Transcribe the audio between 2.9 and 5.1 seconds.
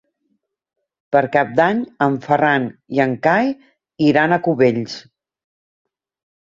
i en Cai iran a Cubells.